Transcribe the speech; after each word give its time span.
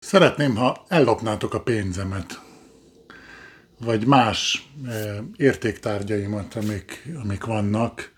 Szeretném, 0.00 0.56
ha 0.56 0.84
ellopnátok 0.88 1.54
a 1.54 1.62
pénzemet, 1.62 2.40
vagy 3.78 4.06
más 4.06 4.70
e, 4.86 5.22
értéktárgyaimat, 5.36 6.54
amik, 6.54 7.08
amik 7.22 7.44
vannak, 7.44 8.12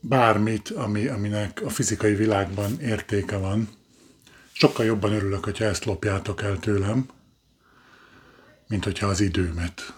bármit, 0.00 0.70
ami, 0.70 1.06
aminek 1.06 1.62
a 1.64 1.68
fizikai 1.68 2.14
világban 2.14 2.80
értéke 2.80 3.36
van. 3.36 3.68
Sokkal 4.52 4.84
jobban 4.84 5.12
örülök, 5.12 5.44
hogyha 5.44 5.64
ezt 5.64 5.84
lopjátok 5.84 6.42
el 6.42 6.58
tőlem, 6.58 7.08
mint 8.68 8.84
hogyha 8.84 9.06
az 9.06 9.20
időmet. 9.20 9.94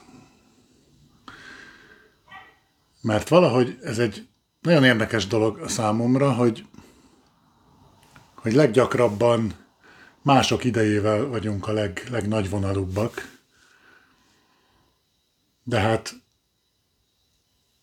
Mert 3.00 3.29
valahogy 3.29 3.79
ez 3.82 3.98
egy 3.98 4.29
nagyon 4.61 4.84
érdekes 4.84 5.27
dolog 5.27 5.59
a 5.59 5.69
számomra, 5.69 6.32
hogy 6.32 6.64
hogy 8.43 8.52
leggyakrabban 8.52 9.54
mások 10.22 10.64
idejével 10.64 11.24
vagyunk 11.24 11.69
a 11.69 11.73
leg, 11.73 12.02
legnagyvonalúbbak, 12.10 13.38
de 15.62 15.80
hát 15.80 16.14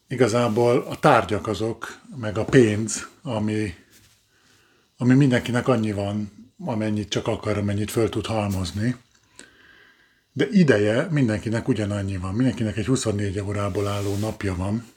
igazából 0.08 0.82
a 0.82 1.00
tárgyak 1.00 1.48
azok, 1.48 2.00
meg 2.16 2.38
a 2.38 2.46
pénz, 2.46 3.08
ami, 3.22 3.74
ami 4.98 5.14
mindenkinek 5.14 5.68
annyi 5.68 5.92
van, 5.92 6.32
amennyit 6.66 7.10
csak 7.10 7.28
akar, 7.28 7.58
amennyit 7.58 7.92
föl 7.92 8.10
tud 8.10 8.26
halmozni. 8.26 8.96
De 10.32 10.48
ideje 10.52 11.08
mindenkinek 11.12 11.68
ugyanannyi 11.68 12.18
van. 12.18 12.34
Mindenkinek 12.34 12.78
egy 12.78 12.86
24 12.86 13.40
órából 13.40 13.88
álló 13.88 14.18
napja 14.18 14.56
van. 14.56 14.88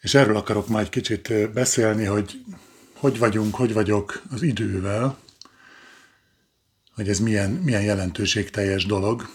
És 0.00 0.14
erről 0.14 0.36
akarok 0.36 0.68
már 0.68 0.82
egy 0.82 0.88
kicsit 0.88 1.52
beszélni, 1.52 2.04
hogy 2.04 2.44
hogy 2.98 3.18
vagyunk, 3.18 3.54
hogy 3.54 3.72
vagyok 3.72 4.22
az 4.30 4.42
idővel, 4.42 5.18
hogy 6.94 7.08
ez 7.08 7.18
milyen, 7.18 7.50
milyen 7.50 7.82
jelentőségteljes 7.82 8.86
dolog, 8.86 9.28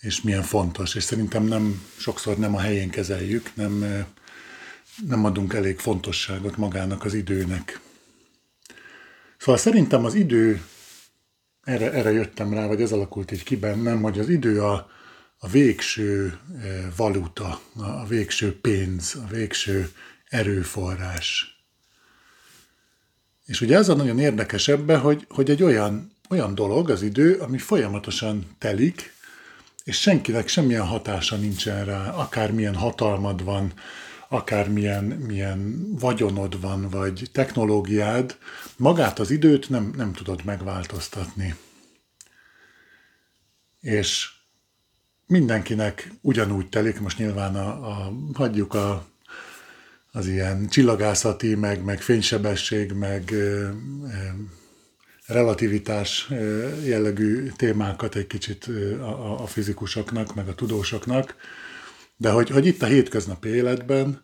és 0.00 0.22
milyen 0.22 0.42
fontos. 0.42 0.94
És 0.94 1.02
szerintem 1.02 1.44
nem, 1.44 1.82
sokszor 1.96 2.38
nem 2.38 2.54
a 2.54 2.60
helyén 2.60 2.90
kezeljük, 2.90 3.50
nem, 3.54 4.06
nem 5.06 5.24
adunk 5.24 5.52
elég 5.54 5.78
fontosságot 5.78 6.56
magának 6.56 7.04
az 7.04 7.14
időnek. 7.14 7.80
Szóval 9.38 9.60
szerintem 9.60 10.04
az 10.04 10.14
idő, 10.14 10.62
erre, 11.62 11.92
erre 11.92 12.10
jöttem 12.12 12.54
rá, 12.54 12.66
vagy 12.66 12.82
ez 12.82 12.92
alakult 12.92 13.32
így 13.32 13.42
ki 13.42 13.56
bennem, 13.56 14.02
hogy 14.02 14.18
az 14.18 14.28
idő 14.28 14.62
a, 14.62 14.90
a 15.38 15.48
végső 15.48 16.38
valuta, 16.96 17.60
a 17.76 18.06
végső 18.06 18.60
pénz, 18.60 19.14
a 19.14 19.26
végső 19.26 19.90
erőforrás. 20.32 21.56
És 23.46 23.60
ugye 23.60 23.76
ez 23.76 23.88
a 23.88 23.94
nagyon 23.94 24.18
érdekes 24.18 24.68
ebben, 24.68 25.00
hogy, 25.00 25.26
hogy 25.28 25.50
egy 25.50 25.62
olyan, 25.62 26.12
olyan 26.28 26.54
dolog 26.54 26.90
az 26.90 27.02
idő, 27.02 27.34
ami 27.34 27.58
folyamatosan 27.58 28.56
telik, 28.58 29.14
és 29.84 30.00
senkinek 30.00 30.48
semmilyen 30.48 30.86
hatása 30.86 31.36
nincsen 31.36 31.84
rá, 31.84 32.10
akármilyen 32.10 32.74
hatalmad 32.74 33.44
van, 33.44 33.72
akármilyen 34.28 35.04
milyen 35.04 35.88
vagyonod 35.98 36.60
van, 36.60 36.90
vagy 36.90 37.28
technológiád, 37.32 38.36
magát 38.76 39.18
az 39.18 39.30
időt 39.30 39.68
nem, 39.68 39.92
nem 39.96 40.12
tudod 40.12 40.44
megváltoztatni. 40.44 41.54
És 43.80 44.30
mindenkinek 45.26 46.12
ugyanúgy 46.20 46.68
telik, 46.68 47.00
most 47.00 47.18
nyilván 47.18 47.56
a, 47.56 47.90
a, 47.90 48.12
hagyjuk 48.32 48.74
a 48.74 49.11
az 50.12 50.26
ilyen 50.26 50.68
csillagászati, 50.68 51.54
meg, 51.54 51.84
meg 51.84 52.00
fénysebesség, 52.00 52.92
meg 52.92 53.30
ö, 53.30 53.68
ö, 53.68 53.70
relativitás 55.26 56.28
jellegű 56.84 57.50
témákat 57.56 58.14
egy 58.14 58.26
kicsit 58.26 58.66
a, 59.00 59.42
a 59.42 59.46
fizikusoknak, 59.46 60.34
meg 60.34 60.48
a 60.48 60.54
tudósoknak, 60.54 61.36
de 62.16 62.30
hogy, 62.30 62.50
hogy 62.50 62.66
itt 62.66 62.82
a 62.82 62.86
hétköznapi 62.86 63.48
életben 63.48 64.22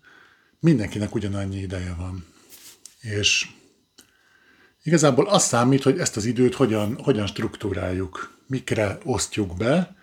mindenkinek 0.61 1.15
ugyanannyi 1.15 1.59
ideje 1.59 1.95
van. 1.99 2.27
És 3.01 3.47
igazából 4.83 5.29
az 5.29 5.45
számít, 5.45 5.83
hogy 5.83 5.99
ezt 5.99 6.17
az 6.17 6.25
időt 6.25 6.55
hogyan, 6.55 6.99
hogyan 7.03 7.27
struktúráljuk, 7.27 8.39
mikre 8.47 8.99
osztjuk 9.05 9.57
be, 9.57 9.97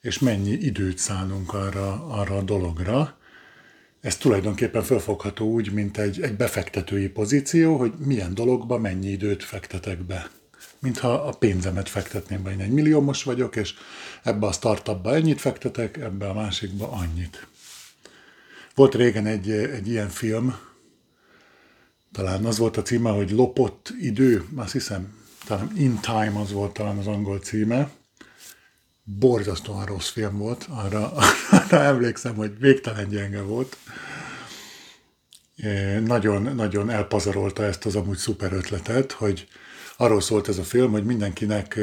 és 0.00 0.18
mennyi 0.18 0.52
időt 0.52 0.98
szánunk 0.98 1.54
arra, 1.54 2.06
arra 2.06 2.36
a 2.36 2.42
dologra, 2.42 3.18
ez 4.04 4.16
tulajdonképpen 4.16 4.82
felfogható 4.82 5.50
úgy, 5.50 5.72
mint 5.72 5.98
egy, 5.98 6.20
egy 6.20 6.36
befektetői 6.36 7.08
pozíció, 7.08 7.76
hogy 7.76 7.92
milyen 7.98 8.34
dologba 8.34 8.78
mennyi 8.78 9.08
időt 9.08 9.42
fektetek 9.42 9.98
be. 9.98 10.30
Mintha 10.78 11.12
a 11.12 11.32
pénzemet 11.32 11.88
fektetném 11.88 12.42
be. 12.42 12.50
Én 12.50 12.60
egy 12.60 12.70
milliómos 12.70 13.22
vagyok, 13.22 13.56
és 13.56 13.74
ebbe 14.22 14.46
a 14.46 14.52
startupba 14.52 15.14
ennyit 15.14 15.40
fektetek, 15.40 15.96
ebbe 15.96 16.28
a 16.28 16.34
másikba 16.34 16.92
annyit. 16.92 17.46
Volt 18.74 18.94
régen 18.94 19.26
egy, 19.26 19.50
egy 19.50 19.88
ilyen 19.88 20.08
film, 20.08 20.56
talán 22.12 22.44
az 22.44 22.58
volt 22.58 22.76
a 22.76 22.82
címe, 22.82 23.10
hogy 23.10 23.30
Lopott 23.30 23.92
idő, 24.00 24.44
azt 24.56 24.72
hiszem, 24.72 25.16
talán 25.46 25.72
In 25.76 26.00
Time 26.00 26.40
az 26.40 26.52
volt 26.52 26.72
talán 26.72 26.98
az 26.98 27.06
angol 27.06 27.38
címe, 27.38 27.90
borzasztóan 29.04 29.84
rossz 29.84 30.10
film 30.10 30.38
volt, 30.38 30.66
arra, 30.70 31.12
arra 31.68 31.82
emlékszem, 31.82 32.34
hogy 32.34 32.58
végtelen 32.58 33.08
gyenge 33.08 33.42
volt. 33.42 33.76
Nagyon, 36.04 36.42
nagyon 36.42 36.90
elpazarolta 36.90 37.64
ezt 37.64 37.84
az 37.84 37.96
amúgy 37.96 38.16
szuper 38.16 38.52
ötletet, 38.52 39.12
hogy 39.12 39.48
arról 39.96 40.20
szólt 40.20 40.48
ez 40.48 40.58
a 40.58 40.62
film, 40.62 40.90
hogy 40.90 41.04
mindenkinek 41.04 41.78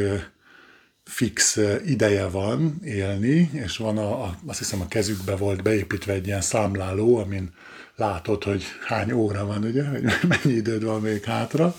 fix 1.04 1.60
ideje 1.86 2.28
van 2.28 2.80
élni, 2.84 3.50
és 3.54 3.78
van 3.78 3.98
a, 3.98 4.24
a, 4.24 4.38
azt 4.46 4.58
hiszem 4.58 4.81
a 4.81 4.88
kezükbe 4.88 5.36
volt 5.36 5.64
beépítve 5.64 6.14
egy 6.14 6.28
ilyen 6.28 6.42
számláló, 6.42 7.18
amin 7.18 7.54
látod, 7.96 8.44
hogy 8.44 8.64
hány 8.86 9.12
óra 9.12 9.46
van, 9.46 9.64
ugye, 9.64 9.88
hogy 9.88 10.04
mennyi 10.44 10.56
időd 10.56 10.84
van 10.84 11.02
még 11.02 11.24
hátra. 11.24 11.76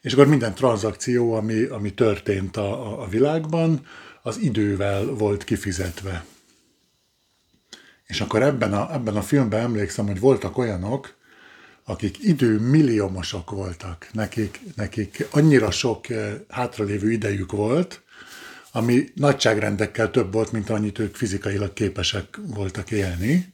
És 0.00 0.12
akkor 0.12 0.26
minden 0.26 0.54
tranzakció, 0.54 1.32
ami, 1.32 1.62
ami 1.62 1.94
történt 1.94 2.56
a, 2.56 2.86
a, 2.86 3.02
a 3.02 3.08
világban, 3.08 3.86
az 4.26 4.38
idővel 4.38 5.04
volt 5.04 5.44
kifizetve. 5.44 6.24
És 8.06 8.20
akkor 8.20 8.42
ebben 8.42 8.72
a, 8.72 8.92
ebben 8.92 9.16
a 9.16 9.22
filmben 9.22 9.60
emlékszem, 9.60 10.06
hogy 10.06 10.20
voltak 10.20 10.58
olyanok, 10.58 11.14
akik 11.84 12.22
időmilliómosok 12.22 13.50
voltak. 13.50 14.08
Nekik, 14.12 14.60
nekik 14.76 15.26
annyira 15.30 15.70
sok 15.70 16.08
eh, 16.08 16.34
hátralévő 16.48 17.12
idejük 17.12 17.52
volt, 17.52 18.02
ami 18.72 19.08
nagyságrendekkel 19.14 20.10
több 20.10 20.32
volt, 20.32 20.52
mint 20.52 20.70
annyit 20.70 20.98
ők 20.98 21.16
fizikailag 21.16 21.72
képesek 21.72 22.38
voltak 22.46 22.90
élni. 22.90 23.52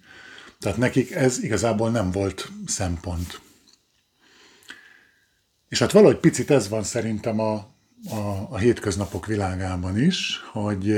Tehát 0.58 0.78
nekik 0.78 1.10
ez 1.10 1.42
igazából 1.42 1.90
nem 1.90 2.10
volt 2.10 2.48
szempont. 2.66 3.40
És 5.68 5.78
hát 5.78 5.92
valahogy 5.92 6.18
picit 6.18 6.50
ez 6.50 6.68
van 6.68 6.82
szerintem 6.82 7.40
a, 7.40 7.71
a, 8.10 8.46
a 8.50 8.58
hétköznapok 8.58 9.26
világában 9.26 9.98
is, 9.98 10.40
hogy, 10.52 10.96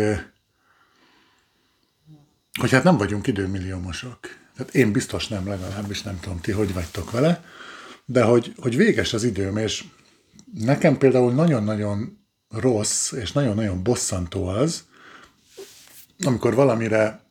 hogy 2.61 2.71
hát 2.71 2.85
nem 2.85 2.97
vagyunk 2.97 3.27
időmilliómosok. 3.27 4.19
Tehát 4.57 4.75
én 4.75 4.93
biztos 4.93 5.29
nem, 5.29 5.49
legalábbis 5.49 6.03
nem 6.03 6.21
tudom 6.21 6.41
ti, 6.41 6.53
hogy 6.53 6.73
vagytok 6.73 7.11
vele, 7.11 7.45
de 8.05 8.23
hogy, 8.23 8.55
hogy 8.57 8.77
véges 8.77 9.13
az 9.13 9.25
időm, 9.25 9.57
és 9.57 9.85
nekem 10.55 10.99
például 10.99 11.33
nagyon-nagyon 11.33 12.27
rossz, 12.49 13.13
és 13.13 13.33
nagyon-nagyon 13.33 13.83
bosszantó 13.83 14.47
az, 14.47 14.85
amikor 16.25 16.55
valamire 16.55 17.25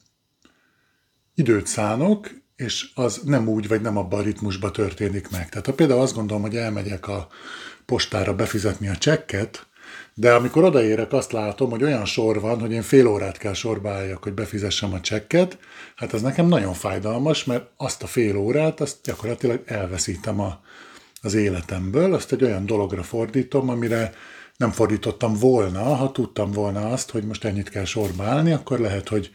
időt 1.36 1.68
szánok, 1.68 2.43
és 2.56 2.90
az 2.96 3.22
nem 3.26 3.48
úgy, 3.48 3.68
vagy 3.68 3.82
nem 3.82 3.98
abban 3.98 4.20
a 4.20 4.24
ritmusban 4.24 4.72
történik 4.72 5.30
meg. 5.30 5.50
Tehát 5.50 5.66
ha 5.66 5.74
például 5.74 6.02
azt 6.02 6.16
gondolom, 6.16 6.42
hogy 6.42 6.56
elmegyek 6.56 7.08
a 7.08 7.28
postára 7.86 8.36
befizetni 8.36 8.88
a 8.88 8.98
csekket, 8.98 9.68
de 10.14 10.34
amikor 10.34 10.64
odaérek, 10.64 11.14
azt 11.14 11.32
látom, 11.32 11.70
hogy 11.70 11.84
olyan 11.84 12.06
sor 12.06 12.40
van, 12.40 12.60
hogy 12.60 12.72
én 12.72 12.82
fél 12.82 13.08
órát 13.08 13.38
kell 13.38 13.54
sorba 13.54 13.92
álljak, 13.92 14.24
hogy 14.24 14.34
befizessem 14.34 14.94
a 14.94 15.02
csekket, 15.02 15.58
hát 15.96 16.14
ez 16.14 16.22
nekem 16.22 16.48
nagyon 16.48 16.74
fájdalmas, 16.74 17.44
mert 17.44 17.66
azt 17.78 18.04
a 18.04 18.08
fél 18.08 18.38
órát, 18.38 18.82
azt 18.82 18.98
gyakorlatilag 19.04 19.62
elveszítem 19.66 20.40
a, 20.40 20.60
az 21.22 21.34
életemből, 21.34 22.14
azt 22.14 22.32
egy 22.32 22.44
olyan 22.44 22.66
dologra 22.66 23.04
fordítom, 23.04 23.70
amire 23.70 24.14
nem 24.58 24.72
fordítottam 24.72 25.34
volna, 25.34 25.96
ha 25.96 26.12
tudtam 26.12 26.52
volna 26.52 26.90
azt, 26.90 27.12
hogy 27.12 27.24
most 27.24 27.46
ennyit 27.46 27.70
kell 27.70 27.86
sorba 27.86 28.24
állni, 28.24 28.52
akkor 28.52 28.80
lehet, 28.80 29.08
hogy 29.08 29.32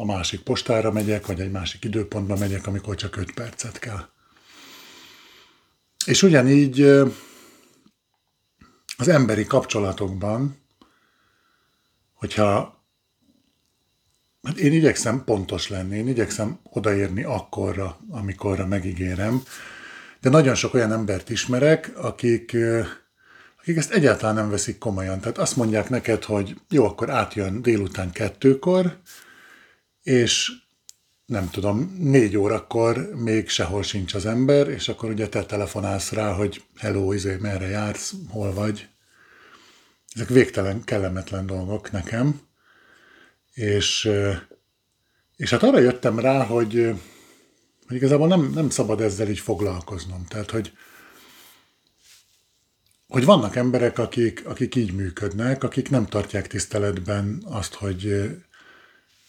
a 0.00 0.04
másik 0.04 0.40
postára 0.40 0.92
megyek, 0.92 1.26
vagy 1.26 1.40
egy 1.40 1.50
másik 1.50 1.84
időpontba 1.84 2.36
megyek, 2.36 2.66
amikor 2.66 2.94
csak 2.94 3.16
5 3.16 3.34
percet 3.34 3.78
kell. 3.78 4.08
És 6.06 6.22
ugyanígy 6.22 6.80
az 8.96 9.08
emberi 9.08 9.44
kapcsolatokban, 9.44 10.56
hogyha 12.12 12.82
hát 14.42 14.56
én 14.56 14.72
igyekszem 14.72 15.24
pontos 15.24 15.68
lenni, 15.68 15.96
én 15.96 16.08
igyekszem 16.08 16.58
odaérni 16.62 17.22
akkorra, 17.22 17.98
amikorra 18.10 18.66
megígérem, 18.66 19.42
de 20.20 20.30
nagyon 20.30 20.54
sok 20.54 20.74
olyan 20.74 20.92
embert 20.92 21.30
ismerek, 21.30 21.92
akik, 21.96 22.56
akik 23.60 23.76
ezt 23.76 23.92
egyáltalán 23.92 24.34
nem 24.34 24.50
veszik 24.50 24.78
komolyan. 24.78 25.20
Tehát 25.20 25.38
azt 25.38 25.56
mondják 25.56 25.88
neked, 25.88 26.24
hogy 26.24 26.60
jó, 26.68 26.84
akkor 26.84 27.10
átjön 27.10 27.62
délután 27.62 28.10
kettőkor, 28.10 29.00
és 30.02 30.52
nem 31.28 31.50
tudom, 31.50 31.96
négy 31.98 32.36
órakor 32.36 33.14
még 33.14 33.48
sehol 33.48 33.82
sincs 33.82 34.14
az 34.14 34.26
ember, 34.26 34.68
és 34.68 34.88
akkor 34.88 35.10
ugye 35.10 35.28
te 35.28 35.44
telefonálsz 35.44 36.12
rá, 36.12 36.32
hogy 36.32 36.64
hello, 36.76 37.12
izé, 37.12 37.36
merre 37.36 37.66
jársz, 37.66 38.14
hol 38.28 38.52
vagy. 38.52 38.88
Ezek 40.14 40.28
végtelen, 40.28 40.84
kellemetlen 40.84 41.46
dolgok 41.46 41.90
nekem. 41.90 42.40
És, 43.52 44.10
és 45.36 45.50
hát 45.50 45.62
arra 45.62 45.78
jöttem 45.78 46.18
rá, 46.18 46.44
hogy, 46.44 46.94
hogy 47.86 47.96
igazából 47.96 48.28
nem, 48.28 48.50
nem 48.54 48.70
szabad 48.70 49.00
ezzel 49.00 49.28
így 49.28 49.38
foglalkoznom. 49.38 50.24
Tehát, 50.28 50.50
hogy, 50.50 50.72
hogy 53.08 53.24
vannak 53.24 53.56
emberek, 53.56 53.98
akik, 53.98 54.46
akik 54.46 54.74
így 54.74 54.92
működnek, 54.92 55.64
akik 55.64 55.90
nem 55.90 56.06
tartják 56.06 56.46
tiszteletben 56.46 57.42
azt, 57.44 57.74
hogy 57.74 58.30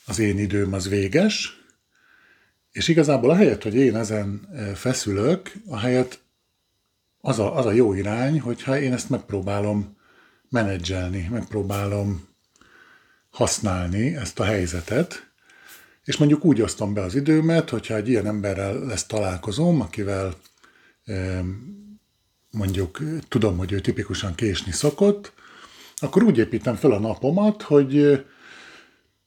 az 0.09 0.19
én 0.19 0.39
időm 0.39 0.73
az 0.73 0.89
véges, 0.89 1.63
és 2.71 2.87
igazából 2.87 3.29
ahelyett, 3.29 3.63
hogy 3.63 3.75
én 3.75 3.95
ezen 3.95 4.49
e, 4.53 4.75
feszülök, 4.75 5.51
ahelyett 5.67 6.19
az 7.21 7.39
a, 7.39 7.57
az 7.57 7.65
a 7.65 7.71
jó 7.71 7.93
irány, 7.93 8.39
hogyha 8.39 8.79
én 8.79 8.93
ezt 8.93 9.09
megpróbálom 9.09 9.97
menedzselni, 10.49 11.27
megpróbálom 11.31 12.27
használni 13.29 14.15
ezt 14.15 14.39
a 14.39 14.43
helyzetet, 14.43 15.31
és 16.03 16.17
mondjuk 16.17 16.45
úgy 16.45 16.61
osztom 16.61 16.93
be 16.93 17.01
az 17.01 17.15
időmet, 17.15 17.69
hogyha 17.69 17.95
egy 17.95 18.09
ilyen 18.09 18.27
emberrel 18.27 18.79
lesz 18.79 19.05
találkozom, 19.05 19.81
akivel 19.81 20.33
e, 21.05 21.43
mondjuk 22.51 22.99
tudom, 23.27 23.57
hogy 23.57 23.71
ő 23.71 23.79
tipikusan 23.79 24.35
késni 24.35 24.71
szokott, 24.71 25.33
akkor 25.95 26.23
úgy 26.23 26.37
építem 26.37 26.75
fel 26.75 26.91
a 26.91 26.99
napomat, 26.99 27.61
hogy 27.61 28.23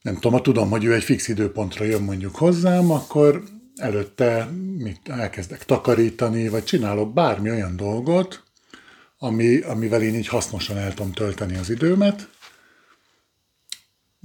nem 0.02 0.14
tudom, 0.14 0.32
ha 0.32 0.40
tudom, 0.40 0.70
hogy 0.70 0.84
ő 0.84 0.94
egy 0.94 1.02
fix 1.02 1.28
időpontra 1.28 1.84
jön 1.84 2.02
mondjuk 2.02 2.36
hozzám, 2.36 2.90
akkor 2.90 3.42
előtte 3.76 4.48
mit 4.78 5.00
elkezdek 5.08 5.64
takarítani, 5.64 6.48
vagy 6.48 6.64
csinálok 6.64 7.12
bármi 7.12 7.50
olyan 7.50 7.76
dolgot, 7.76 8.42
ami, 9.18 9.60
amivel 9.60 10.02
én 10.02 10.14
így 10.14 10.28
hasznosan 10.28 10.76
el 10.76 10.94
tudom 10.94 11.12
tölteni 11.12 11.56
az 11.56 11.70
időmet, 11.70 12.28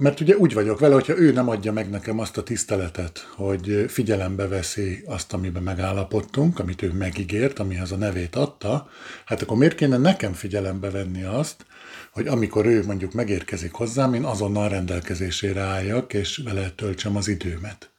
mert 0.00 0.20
ugye 0.20 0.36
úgy 0.36 0.54
vagyok 0.54 0.78
vele, 0.78 0.94
hogyha 0.94 1.18
ő 1.18 1.32
nem 1.32 1.48
adja 1.48 1.72
meg 1.72 1.90
nekem 1.90 2.18
azt 2.18 2.36
a 2.36 2.42
tiszteletet, 2.42 3.18
hogy 3.18 3.84
figyelembe 3.88 4.48
veszi 4.48 5.02
azt, 5.06 5.32
amiben 5.32 5.62
megállapodtunk, 5.62 6.58
amit 6.58 6.82
ő 6.82 6.92
megígért, 6.92 7.58
amihez 7.58 7.92
a 7.92 7.96
nevét 7.96 8.36
adta, 8.36 8.88
hát 9.24 9.42
akkor 9.42 9.56
miért 9.56 9.74
kéne 9.74 9.96
nekem 9.96 10.32
figyelembe 10.32 10.90
venni 10.90 11.22
azt, 11.22 11.66
hogy 12.12 12.26
amikor 12.26 12.66
ő 12.66 12.84
mondjuk 12.84 13.12
megérkezik 13.12 13.72
hozzám, 13.72 14.14
én 14.14 14.24
azonnal 14.24 14.68
rendelkezésére 14.68 15.60
álljak, 15.60 16.14
és 16.14 16.40
vele 16.44 16.70
töltsem 16.70 17.16
az 17.16 17.28
időmet. 17.28 17.90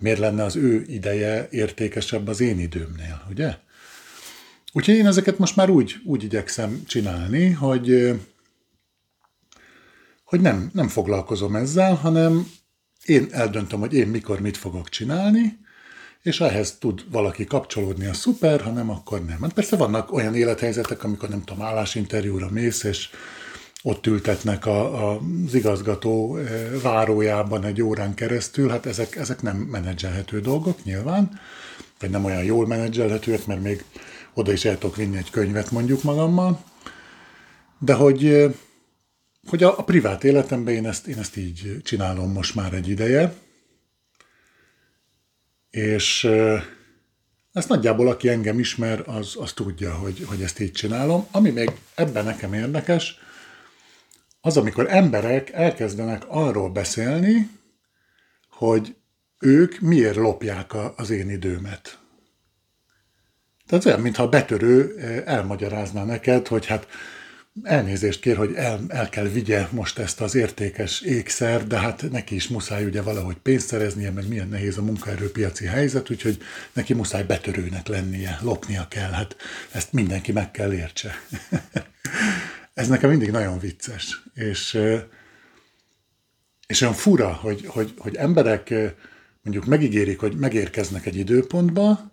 Miért 0.00 0.18
lenne 0.18 0.44
az 0.44 0.56
ő 0.56 0.84
ideje 0.86 1.48
értékesebb 1.50 2.28
az 2.28 2.40
én 2.40 2.58
időmnél, 2.58 3.22
ugye? 3.30 3.54
Úgyhogy 4.72 4.94
én 4.94 5.06
ezeket 5.06 5.38
most 5.38 5.56
már 5.56 5.70
úgy, 5.70 5.94
úgy 6.04 6.24
igyekszem 6.24 6.82
csinálni, 6.86 7.50
hogy, 7.50 8.14
hogy 10.34 10.42
nem, 10.42 10.70
nem 10.72 10.88
foglalkozom 10.88 11.56
ezzel, 11.56 11.94
hanem 11.94 12.46
én 13.04 13.26
eldöntöm, 13.30 13.80
hogy 13.80 13.92
én 13.92 14.08
mikor 14.08 14.40
mit 14.40 14.56
fogok 14.56 14.88
csinálni, 14.88 15.58
és 16.22 16.40
ehhez 16.40 16.78
tud 16.78 17.04
valaki 17.10 17.44
kapcsolódni, 17.44 18.06
a 18.06 18.12
szuper, 18.12 18.60
ha 18.60 18.70
nem, 18.70 18.90
akkor 18.90 19.24
nem. 19.24 19.42
Hát 19.42 19.52
persze 19.52 19.76
vannak 19.76 20.12
olyan 20.12 20.34
élethelyzetek, 20.34 21.04
amikor 21.04 21.28
nem 21.28 21.44
tudom, 21.44 21.64
állásinterjúra 21.64 22.48
mész, 22.50 22.82
és 22.82 23.08
ott 23.82 24.06
ültetnek 24.06 24.66
a, 24.66 25.10
a, 25.10 25.20
az 25.46 25.54
igazgató 25.54 26.36
eh, 26.36 26.70
várójában 26.82 27.64
egy 27.64 27.82
órán 27.82 28.14
keresztül, 28.14 28.68
hát 28.68 28.86
ezek, 28.86 29.16
ezek 29.16 29.42
nem 29.42 29.56
menedzselhető 29.56 30.40
dolgok 30.40 30.84
nyilván, 30.84 31.40
vagy 32.00 32.10
nem 32.10 32.24
olyan 32.24 32.44
jól 32.44 32.66
menedzselhetőek, 32.66 33.46
mert 33.46 33.62
még 33.62 33.84
oda 34.32 34.52
is 34.52 34.64
el 34.64 34.78
tudok 34.78 34.96
vinni 34.96 35.16
egy 35.16 35.30
könyvet 35.30 35.70
mondjuk 35.70 36.02
magammal, 36.02 36.64
de 37.78 37.92
hogy, 37.94 38.26
eh, 38.26 38.52
hogy 39.46 39.62
a, 39.62 39.78
a 39.78 39.84
privát 39.84 40.24
életemben 40.24 40.74
én 40.74 40.86
ezt, 40.86 41.06
én 41.06 41.18
ezt 41.18 41.36
így 41.36 41.80
csinálom 41.82 42.32
most 42.32 42.54
már 42.54 42.72
egy 42.72 42.88
ideje, 42.88 43.34
és 45.70 46.28
ezt 47.52 47.68
nagyjából 47.68 48.08
aki 48.08 48.28
engem 48.28 48.58
ismer, 48.58 49.02
az, 49.06 49.36
az 49.38 49.52
tudja, 49.52 49.94
hogy, 49.94 50.24
hogy 50.26 50.42
ezt 50.42 50.60
így 50.60 50.72
csinálom. 50.72 51.26
Ami 51.30 51.50
még 51.50 51.70
ebben 51.94 52.24
nekem 52.24 52.52
érdekes, 52.52 53.18
az, 54.40 54.56
amikor 54.56 54.86
emberek 54.90 55.50
elkezdenek 55.50 56.22
arról 56.28 56.70
beszélni, 56.70 57.50
hogy 58.50 58.94
ők 59.38 59.80
miért 59.80 60.16
lopják 60.16 60.72
az 60.96 61.10
én 61.10 61.30
időmet. 61.30 61.98
Tehát 63.66 63.84
olyan, 63.84 64.00
mintha 64.00 64.22
a 64.22 64.28
betörő 64.28 64.98
elmagyarázná 65.26 66.04
neked, 66.04 66.48
hogy 66.48 66.66
hát 66.66 66.86
elnézést 67.62 68.20
kér, 68.20 68.36
hogy 68.36 68.54
el, 68.54 68.84
el 68.88 69.08
kell 69.08 69.26
vigye 69.26 69.66
most 69.70 69.98
ezt 69.98 70.20
az 70.20 70.34
értékes 70.34 71.00
ékszer, 71.00 71.66
de 71.66 71.78
hát 71.78 72.10
neki 72.10 72.34
is 72.34 72.48
muszáj 72.48 72.84
ugye 72.84 73.02
valahogy 73.02 73.36
pénzt 73.36 73.66
szereznie, 73.66 74.10
meg 74.10 74.28
milyen 74.28 74.48
nehéz 74.48 74.78
a 74.78 74.82
munkaerőpiaci 74.82 75.66
helyzet, 75.66 76.10
úgyhogy 76.10 76.42
neki 76.72 76.94
muszáj 76.94 77.22
betörőnek 77.24 77.86
lennie, 77.86 78.38
lopnia 78.42 78.88
kell, 78.88 79.10
hát 79.10 79.36
ezt 79.70 79.92
mindenki 79.92 80.32
meg 80.32 80.50
kell 80.50 80.72
értse. 80.72 81.14
ez 82.74 82.88
nekem 82.88 83.10
mindig 83.10 83.30
nagyon 83.30 83.58
vicces. 83.58 84.22
És, 84.34 84.78
és 86.66 86.80
olyan 86.80 86.94
fura, 86.94 87.32
hogy, 87.32 87.66
hogy, 87.66 87.94
hogy 87.98 88.16
emberek 88.16 88.74
mondjuk 89.42 89.64
megígérik, 89.64 90.20
hogy 90.20 90.36
megérkeznek 90.36 91.06
egy 91.06 91.16
időpontba, 91.16 92.12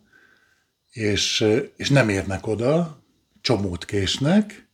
és, 0.91 1.45
és 1.75 1.89
nem 1.89 2.09
érnek 2.09 2.47
oda, 2.47 3.03
csomót 3.41 3.85
késnek, 3.85 4.69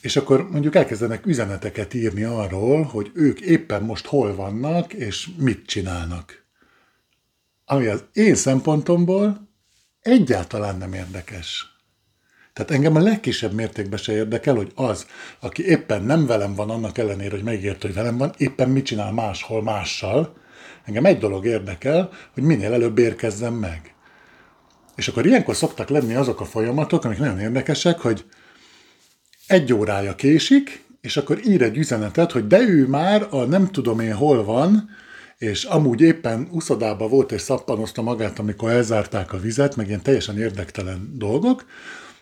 és 0.00 0.16
akkor 0.16 0.50
mondjuk 0.50 0.74
elkezdenek 0.74 1.26
üzeneteket 1.26 1.94
írni 1.94 2.22
arról, 2.22 2.82
hogy 2.82 3.10
ők 3.14 3.40
éppen 3.40 3.82
most 3.82 4.06
hol 4.06 4.34
vannak, 4.34 4.92
és 4.92 5.28
mit 5.36 5.66
csinálnak. 5.66 6.46
Ami 7.64 7.86
az 7.86 8.04
én 8.12 8.34
szempontomból 8.34 9.48
egyáltalán 10.00 10.76
nem 10.76 10.92
érdekes. 10.92 11.76
Tehát 12.52 12.72
engem 12.72 12.96
a 12.96 13.00
legkisebb 13.00 13.52
mértékben 13.52 13.98
se 13.98 14.12
érdekel, 14.12 14.54
hogy 14.54 14.72
az, 14.74 15.06
aki 15.40 15.64
éppen 15.66 16.02
nem 16.02 16.26
velem 16.26 16.54
van, 16.54 16.70
annak 16.70 16.98
ellenére, 16.98 17.30
hogy 17.30 17.42
megért, 17.42 17.82
hogy 17.82 17.94
velem 17.94 18.16
van, 18.16 18.32
éppen 18.36 18.70
mit 18.70 18.84
csinál 18.84 19.12
máshol 19.12 19.62
mással. 19.62 20.36
Engem 20.84 21.04
egy 21.04 21.18
dolog 21.18 21.46
érdekel, 21.46 22.10
hogy 22.34 22.42
minél 22.42 22.72
előbb 22.72 22.98
érkezzem 22.98 23.54
meg. 23.54 23.94
És 24.96 25.08
akkor 25.08 25.26
ilyenkor 25.26 25.56
szoktak 25.56 25.88
lenni 25.88 26.14
azok 26.14 26.40
a 26.40 26.44
folyamatok, 26.44 27.04
amik 27.04 27.18
nagyon 27.18 27.40
érdekesek, 27.40 27.98
hogy 27.98 28.24
egy 29.48 29.72
órája 29.72 30.14
késik, 30.14 30.84
és 31.00 31.16
akkor 31.16 31.40
ír 31.46 31.62
egy 31.62 31.76
üzenetet, 31.76 32.32
hogy 32.32 32.46
de 32.46 32.60
ő 32.60 32.86
már 32.86 33.26
a 33.30 33.44
nem 33.44 33.70
tudom 33.70 34.00
én 34.00 34.14
hol 34.14 34.44
van, 34.44 34.90
és 35.38 35.64
amúgy 35.64 36.00
éppen 36.00 36.48
uszodába 36.50 37.08
volt 37.08 37.32
és 37.32 37.40
szappanozta 37.40 38.02
magát, 38.02 38.38
amikor 38.38 38.70
elzárták 38.70 39.32
a 39.32 39.38
vizet, 39.38 39.76
meg 39.76 39.86
ilyen 39.86 40.02
teljesen 40.02 40.38
érdektelen 40.38 41.12
dolgok, 41.14 41.64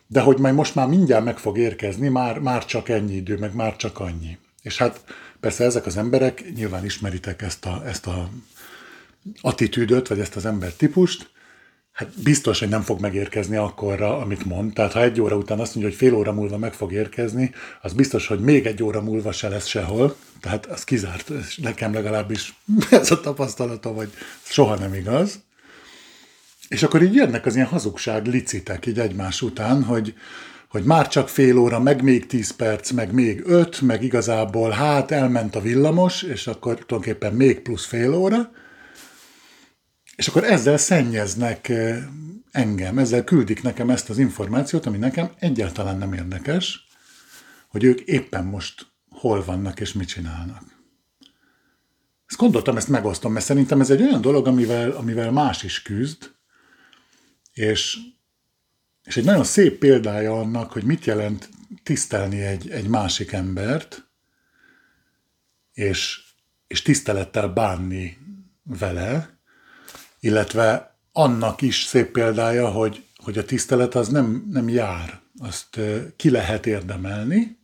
de 0.06 0.20
hogy 0.20 0.38
majd 0.38 0.54
most 0.54 0.74
már 0.74 0.88
mindjárt 0.88 1.24
meg 1.24 1.38
fog 1.38 1.58
érkezni, 1.58 2.08
már, 2.08 2.38
már 2.38 2.64
csak 2.64 2.88
ennyi 2.88 3.14
idő, 3.14 3.36
meg 3.36 3.54
már 3.54 3.76
csak 3.76 4.00
annyi. 4.00 4.38
És 4.62 4.78
hát 4.78 5.04
persze 5.40 5.64
ezek 5.64 5.86
az 5.86 5.96
emberek, 5.96 6.44
nyilván 6.54 6.84
ismeritek 6.84 7.42
ezt 7.42 7.64
a, 7.64 7.82
ezt 7.86 8.06
a 8.06 8.28
attitűdöt, 9.40 10.08
vagy 10.08 10.20
ezt 10.20 10.36
az 10.36 10.46
ember 10.46 10.72
típust, 10.72 11.30
hát 11.96 12.22
biztos, 12.22 12.58
hogy 12.58 12.68
nem 12.68 12.82
fog 12.82 13.00
megérkezni 13.00 13.56
akkorra, 13.56 14.18
amit 14.18 14.44
mond. 14.44 14.72
Tehát 14.72 14.92
ha 14.92 15.02
egy 15.02 15.20
óra 15.20 15.36
után 15.36 15.60
azt 15.60 15.74
mondja, 15.74 15.92
hogy 15.92 16.00
fél 16.00 16.14
óra 16.14 16.32
múlva 16.32 16.58
meg 16.58 16.72
fog 16.72 16.92
érkezni, 16.92 17.50
az 17.82 17.92
biztos, 17.92 18.26
hogy 18.26 18.40
még 18.40 18.66
egy 18.66 18.82
óra 18.82 19.02
múlva 19.02 19.32
se 19.32 19.48
lesz 19.48 19.66
sehol. 19.66 20.16
Tehát 20.40 20.66
az 20.66 20.84
kizárt, 20.84 21.30
és 21.30 21.56
nekem 21.56 21.92
legalábbis 21.92 22.54
ez 22.90 23.10
a 23.10 23.20
tapasztalatom, 23.20 23.94
hogy 23.94 24.10
soha 24.42 24.78
nem 24.78 24.94
igaz. 24.94 25.40
És 26.68 26.82
akkor 26.82 27.02
így 27.02 27.14
jönnek 27.14 27.46
az 27.46 27.54
ilyen 27.54 27.66
hazugság 27.66 28.26
licitek 28.26 28.86
így 28.86 28.98
egymás 28.98 29.42
után, 29.42 29.82
hogy, 29.82 30.14
hogy 30.68 30.84
már 30.84 31.08
csak 31.08 31.28
fél 31.28 31.58
óra, 31.58 31.80
meg 31.80 32.02
még 32.02 32.26
tíz 32.26 32.50
perc, 32.50 32.90
meg 32.90 33.12
még 33.12 33.42
öt, 33.46 33.80
meg 33.80 34.02
igazából 34.02 34.70
hát 34.70 35.10
elment 35.10 35.56
a 35.56 35.60
villamos, 35.60 36.22
és 36.22 36.46
akkor 36.46 36.74
tulajdonképpen 36.74 37.32
még 37.32 37.60
plusz 37.60 37.86
fél 37.86 38.14
óra, 38.14 38.50
és 40.16 40.28
akkor 40.28 40.44
ezzel 40.44 40.76
szennyeznek 40.76 41.72
engem, 42.50 42.98
ezzel 42.98 43.24
küldik 43.24 43.62
nekem 43.62 43.90
ezt 43.90 44.10
az 44.10 44.18
információt, 44.18 44.86
ami 44.86 44.96
nekem 44.96 45.30
egyáltalán 45.38 45.98
nem 45.98 46.12
érdekes, 46.12 46.86
hogy 47.68 47.84
ők 47.84 48.00
éppen 48.00 48.44
most 48.44 48.86
hol 49.10 49.44
vannak 49.44 49.80
és 49.80 49.92
mit 49.92 50.08
csinálnak. 50.08 50.62
Ezt 52.26 52.38
gondoltam, 52.38 52.76
ezt 52.76 52.88
megosztom, 52.88 53.32
mert 53.32 53.44
szerintem 53.44 53.80
ez 53.80 53.90
egy 53.90 54.02
olyan 54.02 54.20
dolog, 54.20 54.46
amivel, 54.46 54.90
amivel 54.90 55.30
más 55.30 55.62
is 55.62 55.82
küzd, 55.82 56.34
és, 57.52 57.98
és 59.04 59.16
egy 59.16 59.24
nagyon 59.24 59.44
szép 59.44 59.78
példája 59.78 60.40
annak, 60.40 60.72
hogy 60.72 60.84
mit 60.84 61.04
jelent 61.04 61.48
tisztelni 61.82 62.40
egy, 62.40 62.70
egy 62.70 62.88
másik 62.88 63.32
embert, 63.32 64.08
és, 65.72 66.20
és 66.66 66.82
tisztelettel 66.82 67.48
bánni 67.48 68.18
vele, 68.62 69.35
illetve 70.26 70.98
annak 71.12 71.62
is 71.62 71.84
szép 71.84 72.10
példája, 72.10 72.68
hogy, 72.68 73.04
hogy 73.16 73.38
a 73.38 73.44
tisztelet 73.44 73.94
az 73.94 74.08
nem, 74.08 74.46
nem 74.50 74.68
jár. 74.68 75.20
Azt 75.38 75.80
ki 76.16 76.30
lehet 76.30 76.66
érdemelni, 76.66 77.58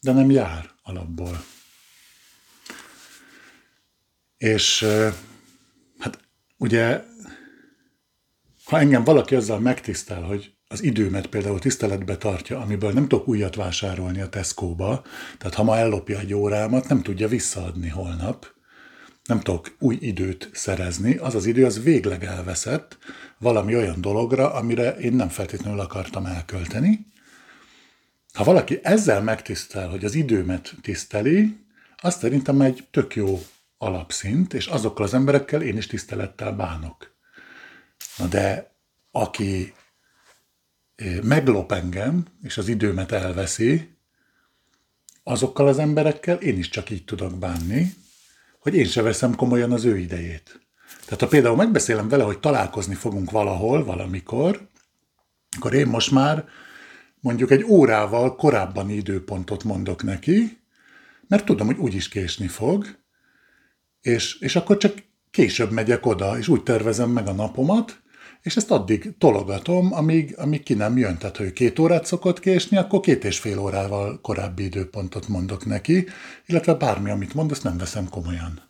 de 0.00 0.12
nem 0.12 0.30
jár 0.30 0.70
alapból. 0.82 1.44
És 4.36 4.86
hát 5.98 6.18
ugye, 6.56 7.04
ha 8.64 8.78
engem 8.78 9.04
valaki 9.04 9.34
azzal 9.34 9.60
megtisztel, 9.60 10.22
hogy 10.22 10.52
az 10.68 10.82
időmet 10.82 11.26
például 11.26 11.58
tiszteletbe 11.58 12.16
tartja, 12.16 12.60
amiből 12.60 12.92
nem 12.92 13.08
tudok 13.08 13.28
újat 13.28 13.54
vásárolni 13.54 14.20
a 14.20 14.28
Tesco-ba, 14.28 15.04
tehát 15.38 15.54
ha 15.54 15.62
ma 15.62 15.76
ellopja 15.76 16.18
egy 16.18 16.34
órámat, 16.34 16.88
nem 16.88 17.02
tudja 17.02 17.28
visszaadni 17.28 17.88
holnap, 17.88 18.53
nem 19.24 19.40
tudok 19.40 19.76
új 19.78 19.98
időt 20.00 20.50
szerezni, 20.52 21.16
az 21.16 21.34
az 21.34 21.46
idő 21.46 21.64
az 21.64 21.82
végleg 21.82 22.24
elveszett 22.24 22.98
valami 23.38 23.76
olyan 23.76 24.00
dologra, 24.00 24.52
amire 24.52 24.96
én 24.96 25.12
nem 25.12 25.28
feltétlenül 25.28 25.80
akartam 25.80 26.26
elkölteni. 26.26 27.06
Ha 28.32 28.44
valaki 28.44 28.80
ezzel 28.82 29.22
megtisztel, 29.22 29.88
hogy 29.88 30.04
az 30.04 30.14
időmet 30.14 30.74
tiszteli, 30.82 31.56
az 31.96 32.14
szerintem 32.14 32.60
egy 32.60 32.86
tök 32.90 33.14
jó 33.14 33.42
alapszint, 33.78 34.54
és 34.54 34.66
azokkal 34.66 35.04
az 35.04 35.14
emberekkel 35.14 35.62
én 35.62 35.76
is 35.76 35.86
tisztelettel 35.86 36.52
bánok. 36.52 37.14
Na 38.16 38.26
de 38.26 38.72
aki 39.10 39.74
meglop 41.22 41.72
engem, 41.72 42.26
és 42.42 42.58
az 42.58 42.68
időmet 42.68 43.12
elveszi, 43.12 43.96
azokkal 45.22 45.68
az 45.68 45.78
emberekkel 45.78 46.36
én 46.36 46.58
is 46.58 46.68
csak 46.68 46.90
így 46.90 47.04
tudok 47.04 47.38
bánni, 47.38 47.94
hogy 48.64 48.74
én 48.74 48.84
se 48.84 49.02
veszem 49.02 49.34
komolyan 49.34 49.72
az 49.72 49.84
ő 49.84 49.98
idejét. 49.98 50.60
Tehát 51.04 51.20
ha 51.20 51.26
például 51.26 51.56
megbeszélem 51.56 52.08
vele, 52.08 52.24
hogy 52.24 52.38
találkozni 52.38 52.94
fogunk 52.94 53.30
valahol, 53.30 53.84
valamikor, 53.84 54.68
akkor 55.56 55.74
én 55.74 55.86
most 55.86 56.10
már 56.10 56.48
mondjuk 57.20 57.50
egy 57.50 57.64
órával 57.64 58.36
korábban 58.36 58.90
időpontot 58.90 59.64
mondok 59.64 60.02
neki, 60.02 60.60
mert 61.28 61.44
tudom, 61.44 61.66
hogy 61.66 61.76
úgyis 61.76 62.08
késni 62.08 62.46
fog, 62.46 62.86
és, 64.00 64.38
és 64.40 64.56
akkor 64.56 64.76
csak 64.76 64.94
később 65.30 65.70
megyek 65.70 66.06
oda, 66.06 66.38
és 66.38 66.48
úgy 66.48 66.62
tervezem 66.62 67.10
meg 67.10 67.26
a 67.28 67.32
napomat, 67.32 68.02
és 68.44 68.56
ezt 68.56 68.70
addig 68.70 69.18
tologatom, 69.18 69.92
amíg, 69.92 70.34
amíg 70.38 70.62
ki 70.62 70.74
nem 70.74 70.96
jön. 70.98 71.18
Tehát, 71.18 71.36
ha 71.36 71.44
ő 71.44 71.52
két 71.52 71.78
órát 71.78 72.06
szokott 72.06 72.40
késni, 72.40 72.76
akkor 72.76 73.00
két 73.00 73.24
és 73.24 73.38
fél 73.38 73.58
órával 73.58 74.20
korábbi 74.20 74.64
időpontot 74.64 75.28
mondok 75.28 75.64
neki, 75.66 76.06
illetve 76.46 76.74
bármi, 76.74 77.10
amit 77.10 77.34
mond, 77.34 77.50
azt 77.50 77.62
nem 77.62 77.76
veszem 77.76 78.08
komolyan. 78.08 78.62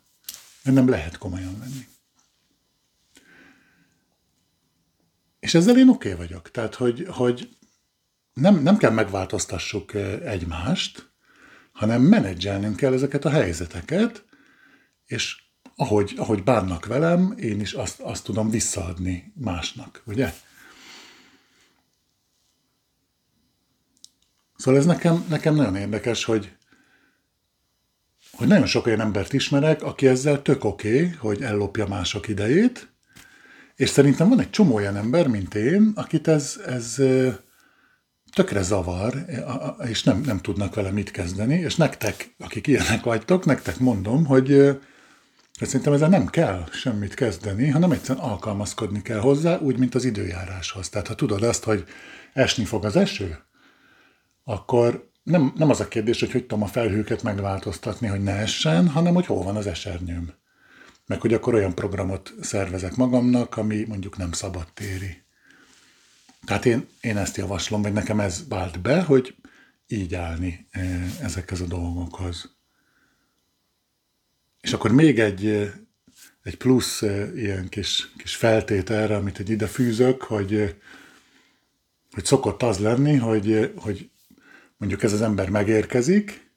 Mert 0.63 0.77
nem 0.77 0.89
lehet 0.89 1.17
komolyan 1.17 1.59
venni. 1.59 1.87
És 5.39 5.53
ezzel 5.53 5.77
én 5.77 5.89
oké 5.89 6.11
okay 6.13 6.27
vagyok. 6.27 6.51
Tehát, 6.51 6.75
hogy, 6.75 7.07
hogy 7.09 7.57
nem, 8.33 8.61
nem 8.61 8.77
kell 8.77 8.91
megváltoztassuk 8.91 9.93
egymást, 10.23 11.11
hanem 11.71 12.01
menedzselnünk 12.01 12.75
kell 12.75 12.93
ezeket 12.93 13.25
a 13.25 13.29
helyzeteket, 13.29 14.25
és 15.05 15.44
ahogy, 15.75 16.13
ahogy 16.17 16.43
bánnak 16.43 16.85
velem, 16.85 17.33
én 17.37 17.59
is 17.59 17.73
azt, 17.73 17.99
azt 17.99 18.23
tudom 18.23 18.49
visszaadni 18.49 19.33
másnak, 19.35 20.01
ugye? 20.05 20.33
Szóval 24.55 24.79
ez 24.79 24.85
nekem, 24.85 25.25
nekem 25.29 25.55
nagyon 25.55 25.75
érdekes, 25.75 26.23
hogy, 26.23 26.55
hogy 28.31 28.47
nagyon 28.47 28.65
sok 28.65 28.85
olyan 28.85 28.99
embert 28.99 29.33
ismerek, 29.33 29.83
aki 29.83 30.07
ezzel 30.07 30.41
tök 30.41 30.63
oké, 30.63 30.95
okay, 30.95 31.15
hogy 31.17 31.41
ellopja 31.41 31.87
mások 31.87 32.27
idejét, 32.27 32.93
és 33.75 33.89
szerintem 33.89 34.29
van 34.29 34.39
egy 34.39 34.49
csomó 34.49 34.75
olyan 34.75 34.95
ember, 34.95 35.27
mint 35.27 35.55
én, 35.55 35.91
akit 35.95 36.27
ez, 36.27 36.61
ez 36.65 37.01
tökre 38.33 38.61
zavar, 38.61 39.25
és 39.87 40.03
nem, 40.03 40.21
nem 40.21 40.37
tudnak 40.37 40.75
vele 40.75 40.91
mit 40.91 41.11
kezdeni, 41.11 41.55
és 41.55 41.75
nektek, 41.75 42.35
akik 42.39 42.67
ilyenek 42.67 43.03
vagytok, 43.03 43.45
nektek 43.45 43.79
mondom, 43.79 44.25
hogy 44.25 44.77
de 45.59 45.65
szerintem 45.65 45.93
ezzel 45.93 46.09
nem 46.09 46.27
kell 46.27 46.67
semmit 46.71 47.13
kezdeni, 47.13 47.69
hanem 47.69 47.91
egyszerűen 47.91 48.25
alkalmazkodni 48.25 49.01
kell 49.01 49.19
hozzá, 49.19 49.59
úgy, 49.59 49.77
mint 49.77 49.95
az 49.95 50.05
időjáráshoz. 50.05 50.89
Tehát 50.89 51.07
ha 51.07 51.15
tudod 51.15 51.43
azt, 51.43 51.63
hogy 51.63 51.85
esni 52.33 52.65
fog 52.65 52.85
az 52.85 52.95
eső, 52.95 53.37
akkor 54.43 55.09
nem, 55.23 55.53
nem 55.55 55.69
az 55.69 55.79
a 55.79 55.87
kérdés, 55.87 56.19
hogy 56.19 56.31
hogy 56.31 56.41
tudom 56.41 56.63
a 56.63 56.67
felhőket 56.67 57.23
megváltoztatni, 57.23 58.07
hogy 58.07 58.23
ne 58.23 58.35
essen, 58.35 58.87
hanem 58.87 59.13
hogy 59.13 59.25
hol 59.25 59.43
van 59.43 59.55
az 59.55 59.67
esernyőm. 59.67 60.33
Meg 61.05 61.21
hogy 61.21 61.33
akkor 61.33 61.53
olyan 61.53 61.75
programot 61.75 62.33
szervezek 62.41 62.95
magamnak, 62.95 63.57
ami 63.57 63.85
mondjuk 63.87 64.17
nem 64.17 64.31
téri. 64.73 65.23
Tehát 66.45 66.65
én, 66.65 66.87
én 67.01 67.17
ezt 67.17 67.37
javaslom, 67.37 67.81
vagy 67.81 67.93
nekem 67.93 68.19
ez 68.19 68.47
vált 68.49 68.81
be, 68.81 69.01
hogy 69.01 69.35
így 69.87 70.15
állni 70.15 70.67
eh, 70.71 71.19
ezekhez 71.21 71.61
a 71.61 71.65
dolgokhoz. 71.65 72.54
És 74.65 74.73
akkor 74.73 74.91
még 74.91 75.19
egy, 75.19 75.71
egy 76.43 76.57
plusz 76.57 77.01
ilyen 77.35 77.69
kis, 77.69 78.11
kis 78.17 78.43
erre, 78.43 79.15
amit 79.15 79.39
egy 79.39 79.49
ide 79.49 79.67
fűzök, 79.67 80.21
hogy, 80.21 80.75
hogy 82.11 82.25
szokott 82.25 82.63
az 82.63 82.79
lenni, 82.79 83.15
hogy, 83.15 83.73
hogy 83.75 84.09
mondjuk 84.77 85.03
ez 85.03 85.13
az 85.13 85.21
ember 85.21 85.49
megérkezik, 85.49 86.51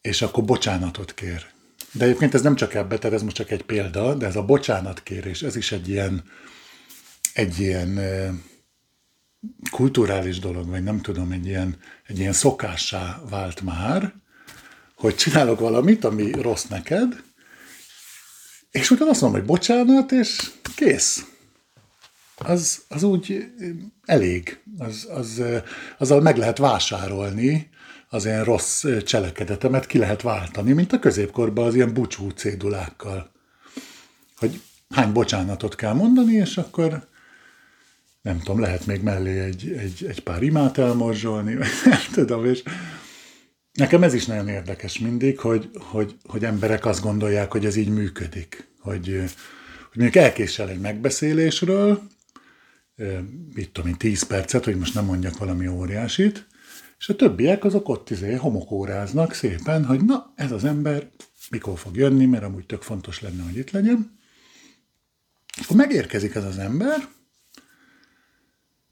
és 0.00 0.22
akkor 0.22 0.44
bocsánatot 0.44 1.14
kér. 1.14 1.46
De 1.92 2.04
egyébként 2.04 2.34
ez 2.34 2.42
nem 2.42 2.54
csak 2.54 2.74
ebbe, 2.74 2.98
tehát 2.98 3.16
ez 3.16 3.22
most 3.22 3.36
csak 3.36 3.50
egy 3.50 3.64
példa, 3.64 4.14
de 4.14 4.26
ez 4.26 4.36
a 4.36 4.44
bocsánatkérés, 4.44 5.42
ez 5.42 5.56
is 5.56 5.72
egy 5.72 5.88
ilyen, 5.88 6.24
egy 7.32 7.58
ilyen 7.60 8.00
kulturális 9.70 10.38
dolog, 10.38 10.68
vagy 10.68 10.82
nem 10.82 11.00
tudom, 11.00 11.32
egy 11.32 11.46
ilyen, 11.46 11.76
egy 12.06 12.18
ilyen 12.18 12.32
szokássá 12.32 13.22
vált 13.28 13.60
már, 13.60 14.24
hogy 14.96 15.14
csinálok 15.14 15.60
valamit, 15.60 16.04
ami 16.04 16.30
rossz 16.30 16.64
neked, 16.64 17.22
és 18.70 18.90
utána 18.90 19.10
azt 19.10 19.20
mondom, 19.20 19.40
hogy 19.40 19.48
bocsánat, 19.48 20.12
és 20.12 20.50
kész. 20.76 21.26
Az, 22.36 22.82
az 22.88 23.02
úgy 23.02 23.52
elég. 24.04 24.60
Az, 24.78 25.06
az, 25.10 25.42
azzal 25.98 26.20
meg 26.20 26.36
lehet 26.36 26.58
vásárolni 26.58 27.70
az 28.08 28.24
ilyen 28.24 28.44
rossz 28.44 28.84
cselekedetemet, 29.04 29.86
ki 29.86 29.98
lehet 29.98 30.22
váltani, 30.22 30.72
mint 30.72 30.92
a 30.92 30.98
középkorban 30.98 31.66
az 31.66 31.74
ilyen 31.74 31.92
bucsú 31.92 32.30
cédulákkal. 32.30 33.30
Hogy 34.36 34.60
hány 34.90 35.12
bocsánatot 35.12 35.74
kell 35.74 35.92
mondani, 35.92 36.32
és 36.32 36.56
akkor 36.56 37.08
nem 38.22 38.38
tudom, 38.38 38.60
lehet 38.60 38.86
még 38.86 39.02
mellé 39.02 39.40
egy, 39.40 39.72
egy, 39.78 40.04
egy 40.08 40.22
pár 40.22 40.42
imát 40.42 40.78
elmorzsolni, 40.78 41.52
nem 41.84 42.00
tudom, 42.12 42.44
és 42.44 42.62
Nekem 43.76 44.02
ez 44.02 44.14
is 44.14 44.26
nagyon 44.26 44.48
érdekes 44.48 44.98
mindig, 44.98 45.38
hogy, 45.38 45.70
hogy, 45.74 46.16
hogy 46.24 46.44
emberek 46.44 46.86
azt 46.86 47.02
gondolják, 47.02 47.52
hogy 47.52 47.64
ez 47.64 47.76
így 47.76 47.88
működik. 47.88 48.68
Hogy, 48.80 49.06
hogy 49.06 49.94
mondjuk 49.94 50.24
elkésel 50.24 50.68
egy 50.68 50.80
megbeszélésről, 50.80 52.02
mit 53.54 53.70
tudom 53.70 53.90
én, 53.90 53.96
10 53.96 54.22
percet, 54.22 54.64
hogy 54.64 54.76
most 54.76 54.94
nem 54.94 55.04
mondjak 55.04 55.38
valami 55.38 55.68
óriásit, 55.68 56.46
és 56.98 57.08
a 57.08 57.16
többiek 57.16 57.64
azok 57.64 57.88
ott 57.88 58.10
izé 58.10 58.34
homokóráznak 58.34 59.32
szépen, 59.32 59.84
hogy 59.84 60.04
na, 60.04 60.32
ez 60.34 60.52
az 60.52 60.64
ember 60.64 61.10
mikor 61.50 61.78
fog 61.78 61.96
jönni, 61.96 62.26
mert 62.26 62.44
amúgy 62.44 62.66
tök 62.66 62.82
fontos 62.82 63.20
lenne, 63.20 63.42
hogy 63.42 63.56
itt 63.56 63.70
legyen. 63.70 64.18
Akkor 65.62 65.76
megérkezik 65.76 66.34
ez 66.34 66.44
az 66.44 66.58
ember, 66.58 67.08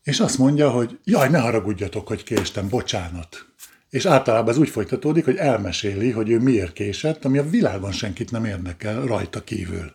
és 0.03 0.21
azt 0.21 0.39
mondja, 0.39 0.71
hogy 0.71 0.99
jaj, 1.05 1.29
ne 1.29 1.39
haragudjatok, 1.39 2.09
hogy 2.09 2.23
késtem, 2.23 2.69
bocsánat. 2.69 3.47
És 3.95 4.07
általában 4.07 4.51
ez 4.51 4.59
úgy 4.59 4.69
folytatódik, 4.69 5.25
hogy 5.25 5.37
elmeséli, 5.37 6.11
hogy 6.11 6.31
ő 6.31 6.39
miért 6.39 6.73
késett, 6.73 7.25
ami 7.25 7.39
a 7.39 7.49
világon 7.51 7.93
senkit 7.93 8.31
nem 8.31 8.45
érdekel 8.45 9.01
rajta 9.01 9.45
kívül. 9.45 9.93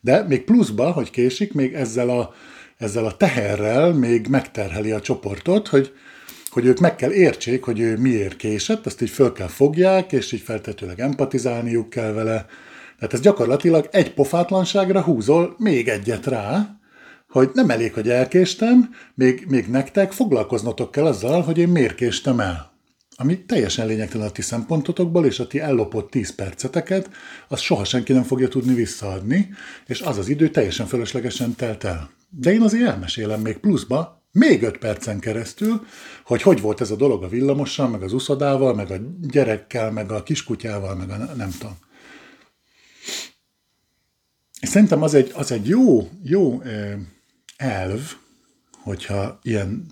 De 0.00 0.22
még 0.22 0.44
pluszba, 0.44 0.90
hogy 0.90 1.10
késik, 1.10 1.52
még 1.52 1.74
ezzel 1.74 2.08
a, 2.08 2.34
ezzel 2.76 3.04
a 3.04 3.16
teherrel 3.16 3.92
még 3.92 4.26
megterheli 4.26 4.90
a 4.90 5.00
csoportot, 5.00 5.68
hogy, 5.68 5.92
hogy 6.50 6.66
ők 6.66 6.78
meg 6.78 6.96
kell 6.96 7.10
értsék, 7.10 7.64
hogy 7.64 7.80
ő 7.80 7.96
miért 7.96 8.36
késett, 8.36 8.86
azt 8.86 9.02
így 9.02 9.10
föl 9.10 9.32
kell 9.32 9.48
fogják, 9.48 10.12
és 10.12 10.32
így 10.32 10.40
feltetőleg 10.40 11.00
empatizálniuk 11.00 11.90
kell 11.90 12.12
vele. 12.12 12.46
Tehát 12.98 13.12
ez 13.12 13.20
gyakorlatilag 13.20 13.88
egy 13.92 14.14
pofátlanságra 14.14 15.02
húzol 15.02 15.54
még 15.58 15.88
egyet 15.88 16.26
rá, 16.26 16.78
hogy 17.28 17.50
nem 17.54 17.70
elég, 17.70 17.92
hogy 17.92 18.10
elkéstem, 18.10 18.90
még, 19.14 19.46
még 19.48 19.66
nektek 19.66 20.12
foglalkoznotok 20.12 20.90
kell 20.90 21.06
azzal, 21.06 21.42
hogy 21.42 21.58
én 21.58 21.68
miért 21.68 21.94
késtem 21.94 22.40
el 22.40 22.71
ami 23.22 23.44
teljesen 23.44 23.86
lényegtelen 23.86 24.26
a 24.26 24.30
ti 24.30 24.42
szempontotokból, 24.42 25.26
és 25.26 25.38
a 25.38 25.46
ti 25.46 25.60
ellopott 25.60 26.10
10 26.10 26.34
perceteket, 26.34 27.10
az 27.48 27.60
soha 27.60 27.84
senki 27.84 28.12
nem 28.12 28.22
fogja 28.22 28.48
tudni 28.48 28.74
visszaadni, 28.74 29.50
és 29.86 30.00
az 30.00 30.18
az 30.18 30.28
idő 30.28 30.50
teljesen 30.50 30.86
fölöslegesen 30.86 31.54
telt 31.54 31.84
el. 31.84 32.10
De 32.30 32.52
én 32.52 32.60
azért 32.62 32.88
elmesélem 32.88 33.40
még 33.40 33.56
pluszba, 33.56 34.22
még 34.32 34.62
öt 34.62 34.78
percen 34.78 35.18
keresztül, 35.18 35.86
hogy 36.24 36.42
hogy 36.42 36.60
volt 36.60 36.80
ez 36.80 36.90
a 36.90 36.96
dolog 36.96 37.22
a 37.22 37.28
villamossal, 37.28 37.88
meg 37.88 38.02
az 38.02 38.12
uszodával, 38.12 38.74
meg 38.74 38.90
a 38.90 38.96
gyerekkel, 39.20 39.90
meg 39.90 40.12
a 40.12 40.22
kiskutyával, 40.22 40.94
meg 40.94 41.10
a 41.10 41.16
nem 41.16 41.50
tudom. 41.58 41.76
És 44.60 44.68
szerintem 44.68 45.02
az 45.02 45.14
egy, 45.14 45.30
az 45.34 45.52
egy 45.52 45.68
jó, 45.68 46.08
jó 46.22 46.62
elv, 47.56 48.00
hogyha 48.82 49.38
ilyen, 49.42 49.86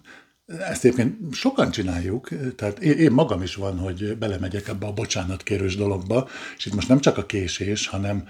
ezt 0.58 0.84
egyébként 0.84 1.34
sokan 1.34 1.70
csináljuk, 1.70 2.28
tehát 2.56 2.78
én, 2.78 3.12
magam 3.12 3.42
is 3.42 3.54
van, 3.54 3.78
hogy 3.78 4.18
belemegyek 4.18 4.68
ebbe 4.68 4.86
a 4.86 4.92
bocsánatkérős 4.92 5.76
dologba, 5.76 6.28
és 6.56 6.66
itt 6.66 6.74
most 6.74 6.88
nem 6.88 7.00
csak 7.00 7.18
a 7.18 7.26
késés, 7.26 7.86
hanem 7.86 8.28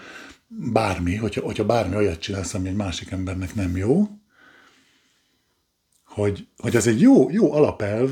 bármi, 0.48 1.16
hogyha, 1.16 1.40
hogyha 1.40 1.64
bármi 1.64 1.96
olyat 1.96 2.20
csinálsz, 2.20 2.54
ami 2.54 2.68
egy 2.68 2.74
másik 2.74 3.10
embernek 3.10 3.54
nem 3.54 3.76
jó, 3.76 4.08
hogy, 6.04 6.46
hogy 6.56 6.76
az 6.76 6.86
egy 6.86 7.00
jó, 7.00 7.30
jó 7.30 7.52
alapelv 7.52 8.10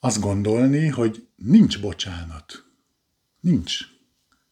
azt 0.00 0.20
gondolni, 0.20 0.88
hogy 0.88 1.26
nincs 1.36 1.80
bocsánat. 1.80 2.64
Nincs. 3.40 3.78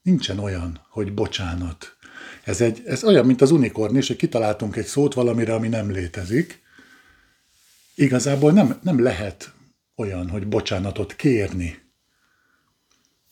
Nincsen 0.03 0.39
olyan, 0.39 0.81
hogy 0.91 1.15
bocsánat. 1.15 1.97
Ez, 2.45 2.61
egy, 2.61 2.83
ez 2.85 3.05
olyan, 3.05 3.27
mint 3.27 3.41
az 3.41 3.51
unikorn 3.51 3.97
is, 3.97 4.07
hogy 4.07 4.17
kitaláltunk 4.17 4.77
egy 4.77 4.87
szót 4.87 5.15
valamire, 5.15 5.55
ami 5.55 5.69
nem 5.69 5.91
létezik. 5.91 6.62
Igazából 7.95 8.53
nem, 8.53 8.79
nem 8.83 9.03
lehet 9.03 9.53
olyan, 9.97 10.29
hogy 10.29 10.47
bocsánatot 10.47 11.17
kérni. 11.17 11.79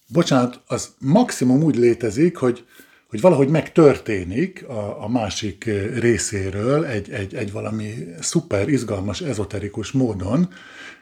Bocsánat, 0.06 0.62
az 0.66 0.94
maximum 0.98 1.62
úgy 1.62 1.76
létezik, 1.76 2.36
hogy, 2.36 2.64
hogy 3.08 3.20
valahogy 3.20 3.48
megtörténik 3.48 4.64
a, 4.68 5.02
a 5.02 5.08
másik 5.08 5.64
részéről 5.94 6.84
egy, 6.84 7.10
egy, 7.10 7.34
egy 7.34 7.52
valami 7.52 7.94
szuper 8.20 8.68
izgalmas, 8.68 9.20
ezoterikus 9.20 9.92
módon, 9.92 10.52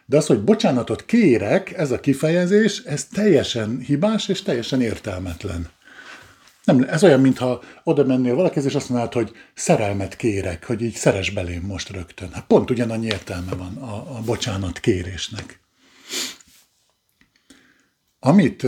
de 0.07 0.17
az, 0.17 0.27
hogy 0.27 0.45
bocsánatot 0.45 1.05
kérek, 1.05 1.73
ez 1.73 1.91
a 1.91 2.01
kifejezés, 2.01 2.79
ez 2.79 3.05
teljesen 3.05 3.79
hibás 3.79 4.29
és 4.29 4.43
teljesen 4.43 4.81
értelmetlen. 4.81 5.69
Nem, 6.69 6.83
ez 6.89 7.05
olyan, 7.05 7.21
mintha 7.21 7.63
oda 7.85 8.05
mennél 8.05 8.35
valakihez, 8.35 8.65
és 8.65 8.75
azt 8.75 8.89
mondod, 8.89 9.13
hogy 9.13 9.33
szerelmet 9.55 10.17
kérek, 10.17 10.65
hogy 10.65 10.83
így 10.83 10.95
szeres 10.95 11.31
belém 11.31 11.63
most 11.63 11.89
rögtön. 11.89 12.33
Hát 12.33 12.47
pont 12.47 12.71
ugyanannyi 12.71 13.07
értelme 13.07 13.55
van 13.55 13.77
a, 13.77 14.17
a 14.17 14.21
bocsánat 14.21 14.81
kérésnek. 14.81 15.61
Amit 18.19 18.67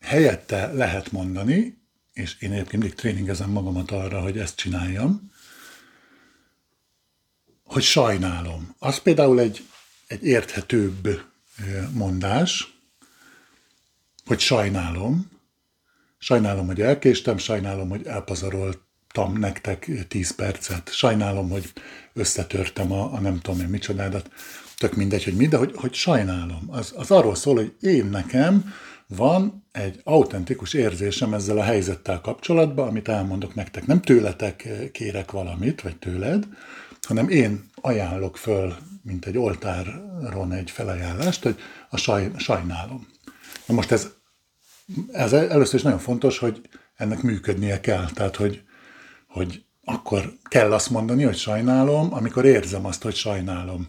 helyette 0.00 0.72
lehet 0.72 1.12
mondani, 1.12 1.78
és 2.12 2.36
én 2.40 2.52
egyébként 2.52 2.82
mindig 2.82 2.98
tréningezem 2.98 3.50
magamat 3.50 3.90
arra, 3.90 4.20
hogy 4.20 4.38
ezt 4.38 4.56
csináljam, 4.56 5.32
hogy 7.64 7.82
sajnálom. 7.82 8.74
Az 8.78 8.98
például 8.98 9.40
egy, 9.40 9.66
egy 10.06 10.24
érthetőbb 10.24 11.22
mondás, 11.92 12.74
hogy 14.24 14.40
sajnálom, 14.40 15.31
sajnálom, 16.22 16.66
hogy 16.66 16.80
elkéstem, 16.80 17.36
sajnálom, 17.36 17.88
hogy 17.88 18.06
elpazaroltam 18.06 19.32
nektek 19.38 19.90
10 20.08 20.34
percet, 20.34 20.92
sajnálom, 20.92 21.50
hogy 21.50 21.72
összetörtem 22.12 22.92
a, 22.92 23.12
a 23.12 23.20
nem 23.20 23.40
tudom 23.40 23.60
én 23.60 23.66
micsodádat, 23.66 24.30
tök 24.76 24.94
mindegy, 24.94 25.24
hogy 25.24 25.34
mi, 25.34 25.46
de 25.46 25.56
hogy, 25.56 25.72
hogy 25.74 25.94
sajnálom. 25.94 26.64
Az, 26.66 26.92
az 26.96 27.10
arról 27.10 27.34
szól, 27.34 27.54
hogy 27.54 27.74
én 27.80 28.06
nekem 28.06 28.74
van 29.06 29.66
egy 29.72 30.00
autentikus 30.04 30.74
érzésem 30.74 31.34
ezzel 31.34 31.58
a 31.58 31.62
helyzettel 31.62 32.20
kapcsolatban, 32.20 32.88
amit 32.88 33.08
elmondok 33.08 33.54
nektek. 33.54 33.86
Nem 33.86 34.00
tőletek 34.00 34.68
kérek 34.92 35.30
valamit, 35.30 35.80
vagy 35.80 35.96
tőled, 35.96 36.46
hanem 37.00 37.28
én 37.28 37.70
ajánlok 37.74 38.36
föl, 38.36 38.74
mint 39.02 39.26
egy 39.26 39.38
oltáron 39.38 40.52
egy 40.52 40.70
felajánlást, 40.70 41.42
hogy 41.42 41.56
a 41.90 41.96
saj, 41.96 42.30
sajnálom. 42.36 43.06
Na 43.66 43.74
most 43.74 43.90
ez, 43.90 44.08
ez 45.12 45.32
először 45.32 45.74
is 45.74 45.82
nagyon 45.82 45.98
fontos, 45.98 46.38
hogy 46.38 46.60
ennek 46.96 47.22
működnie 47.22 47.80
kell. 47.80 48.06
Tehát, 48.14 48.36
hogy, 48.36 48.62
hogy 49.28 49.64
akkor 49.84 50.32
kell 50.48 50.72
azt 50.72 50.90
mondani, 50.90 51.22
hogy 51.22 51.36
sajnálom, 51.36 52.14
amikor 52.14 52.44
érzem 52.44 52.86
azt, 52.86 53.02
hogy 53.02 53.14
sajnálom. 53.14 53.86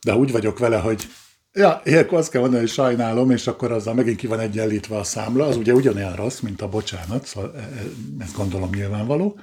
De 0.00 0.14
úgy 0.16 0.32
vagyok 0.32 0.58
vele, 0.58 0.78
hogy 0.78 1.08
Ja, 1.52 1.80
ilyenkor 1.84 2.18
azt 2.18 2.30
kell 2.30 2.40
mondani, 2.40 2.62
hogy 2.62 2.70
sajnálom, 2.70 3.30
és 3.30 3.46
akkor 3.46 3.72
azzal 3.72 3.94
megint 3.94 4.16
ki 4.16 4.26
van 4.26 4.40
egyenlítve 4.40 4.96
a 4.96 5.04
számla, 5.04 5.46
az 5.46 5.56
ugye 5.56 5.72
ugyanolyan 5.72 6.16
rossz, 6.16 6.40
mint 6.40 6.62
a 6.62 6.68
bocsánat, 6.68 7.26
szóval 7.26 7.54
e, 7.56 7.58
e, 7.58 7.82
ezt 8.18 8.36
gondolom 8.36 8.70
nyilvánvaló. 8.74 9.38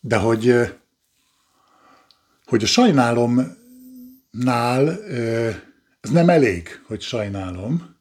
De 0.00 0.16
hogy, 0.16 0.48
e, 0.48 0.78
hogy 2.44 2.62
a 2.62 2.66
sajnálomnál 2.66 3.54
ez 6.00 6.10
nem 6.10 6.28
elég, 6.28 6.80
hogy 6.86 7.00
sajnálom, 7.00 7.95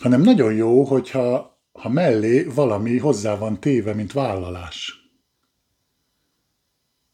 hanem 0.00 0.20
nagyon 0.20 0.54
jó, 0.54 0.84
hogyha 0.84 1.60
ha 1.72 1.88
mellé 1.88 2.42
valami 2.42 2.98
hozzá 2.98 3.36
van 3.36 3.60
téve, 3.60 3.94
mint 3.94 4.12
vállalás. 4.12 5.04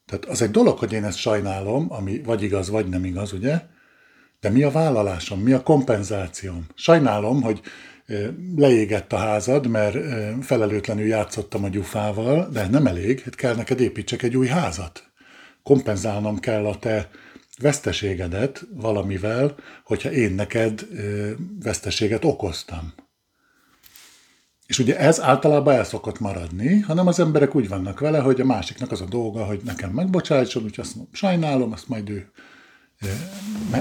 Tehát 0.05 0.25
az 0.25 0.41
egy 0.41 0.51
dolog, 0.51 0.77
hogy 0.77 0.93
én 0.93 1.03
ezt 1.03 1.17
sajnálom, 1.17 1.85
ami 1.89 2.21
vagy 2.21 2.43
igaz, 2.43 2.69
vagy 2.69 2.87
nem 2.87 3.05
igaz, 3.05 3.33
ugye? 3.33 3.61
De 4.39 4.49
mi 4.49 4.63
a 4.63 4.71
vállalásom, 4.71 5.39
mi 5.39 5.51
a 5.51 5.63
kompenzációm? 5.63 6.65
Sajnálom, 6.75 7.41
hogy 7.41 7.61
leégett 8.55 9.13
a 9.13 9.17
házad, 9.17 9.67
mert 9.67 9.97
felelőtlenül 10.45 11.05
játszottam 11.05 11.63
a 11.63 11.67
gyufával, 11.67 12.49
de 12.49 12.67
nem 12.67 12.87
elég, 12.87 13.21
hát 13.21 13.35
kell 13.35 13.55
neked 13.55 13.79
építsek 13.79 14.21
egy 14.21 14.37
új 14.37 14.47
házat. 14.47 15.11
Kompenzálnom 15.63 16.39
kell 16.39 16.65
a 16.65 16.79
te 16.79 17.09
veszteségedet 17.63 18.65
valamivel, 18.73 19.55
hogyha 19.83 20.11
én 20.11 20.31
neked 20.31 20.87
veszteséget 21.63 22.25
okoztam. 22.25 22.93
És 24.65 24.79
ugye 24.79 24.97
ez 24.97 25.21
általában 25.21 25.73
el 25.73 25.83
szokott 25.83 26.19
maradni, 26.19 26.79
hanem 26.79 27.07
az 27.07 27.19
emberek 27.19 27.55
úgy 27.55 27.67
vannak 27.67 27.99
vele, 27.99 28.19
hogy 28.19 28.41
a 28.41 28.45
másiknak 28.45 28.91
az 28.91 29.01
a 29.01 29.05
dolga, 29.05 29.45
hogy 29.45 29.61
nekem 29.63 29.91
megbocsájtson, 29.91 30.63
úgyhogy 30.63 30.83
azt 30.83 30.95
mondom, 30.95 31.13
sajnálom, 31.13 31.71
azt 31.71 31.87
majd 31.87 32.09
ő 32.09 32.31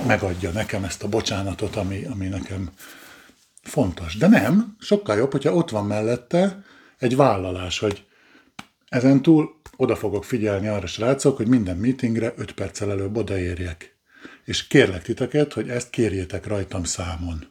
megadja 0.06 0.50
nekem 0.50 0.84
ezt 0.84 1.02
a 1.02 1.08
bocsánatot, 1.08 1.76
ami, 1.76 2.04
ami 2.04 2.26
nekem 2.26 2.70
fontos. 3.62 4.16
De 4.16 4.28
nem, 4.28 4.76
sokkal 4.78 5.16
jobb, 5.16 5.32
hogyha 5.32 5.54
ott 5.54 5.70
van 5.70 5.86
mellette 5.86 6.64
egy 6.98 7.16
vállalás, 7.16 7.78
hogy 7.78 8.06
ezen 8.92 9.22
túl 9.22 9.60
oda 9.76 9.96
fogok 9.96 10.24
figyelni 10.24 10.66
arra, 10.66 10.86
srácok, 10.86 11.36
hogy 11.36 11.48
minden 11.48 11.76
meetingre 11.76 12.32
5 12.36 12.52
perccel 12.52 12.90
előbb 12.90 13.16
odaérjek. 13.16 13.96
És 14.44 14.66
kérlek 14.66 15.02
titeket, 15.02 15.52
hogy 15.52 15.68
ezt 15.68 15.90
kérjétek 15.90 16.46
rajtam 16.46 16.84
számon. 16.84 17.46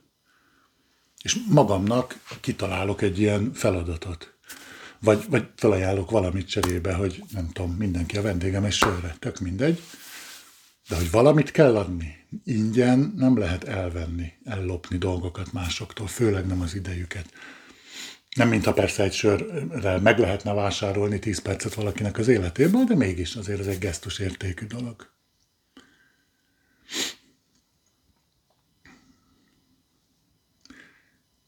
És 1.24 1.38
magamnak 1.50 2.20
kitalálok 2.42 3.02
egy 3.02 3.20
ilyen 3.20 3.54
feladatot. 3.54 4.34
Vagy, 5.00 5.24
vagy 5.30 5.48
felajánlok 5.56 6.12
valamit 6.12 6.50
cserébe, 6.50 6.94
hogy 6.94 7.24
nem 7.34 7.50
tudom, 7.54 7.72
mindenki 7.72 8.18
a 8.18 8.22
vendégem 8.22 8.64
egy 8.64 8.72
sörre, 8.72 9.16
tök 9.20 9.40
mindegy. 9.40 9.82
De 10.90 10.96
hogy 10.96 11.12
valamit 11.12 11.52
kell 11.52 11.78
adni, 11.78 12.16
ingyen 12.44 13.14
nem 13.18 13.38
lehet 13.38 13.64
elvenni, 13.64 14.34
ellopni 14.44 14.98
dolgokat 14.98 15.54
másoktól, 15.54 16.08
főleg 16.08 16.48
nem 16.48 16.62
az 16.62 16.76
idejüket. 16.76 17.26
Nem 18.36 18.48
mintha 18.48 18.74
persze 18.74 19.04
egy 19.04 19.14
sörrel 19.14 20.00
meg 20.00 20.20
lehetne 20.20 20.54
vásárolni 20.54 21.20
10 21.20 21.42
percet 21.42 21.74
valakinek 21.74 22.18
az 22.18 22.28
életéből, 22.28 22.84
de 22.84 22.96
mégis 22.96 23.36
azért 23.36 23.60
ez 23.60 23.68
egy 23.68 23.80
gesztus 23.80 24.20
értékű 24.20 24.66
dolog. 24.66 25.10